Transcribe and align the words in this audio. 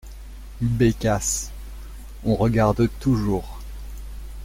Bécasse! 0.61 1.51
on 2.25 2.33
regarde 2.33 2.89
toujours. 2.99 3.59